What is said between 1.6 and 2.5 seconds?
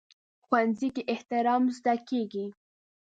زده کېږي